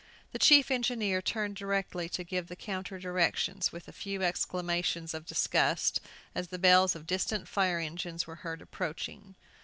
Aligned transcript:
The 0.31 0.39
chief 0.39 0.71
engineer 0.71 1.21
turned 1.21 1.57
directly 1.57 2.09
to 2.09 2.23
give 2.23 2.51
counter 2.57 2.97
directions, 2.97 3.71
with 3.71 3.87
a 3.87 3.91
few 3.93 4.23
exclamations 4.23 5.13
of 5.13 5.27
disgust, 5.27 6.01
as 6.33 6.47
the 6.47 6.57
bells 6.57 6.95
of 6.95 7.05
distant 7.05 7.47
fire 7.47 7.77
engines 7.77 8.25
were 8.25 8.37
heard 8.37 8.63
approaching. 8.63 9.35